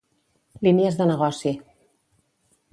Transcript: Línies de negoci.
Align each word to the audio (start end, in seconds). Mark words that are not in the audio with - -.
Línies 0.67 0.97
de 1.01 1.07
negoci. 1.13 1.55